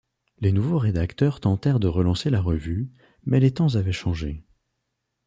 [0.39, 2.91] Les nouveaux rédacteurs tentèrent de relancer la revue,
[3.23, 4.43] mais les temps avaient changé.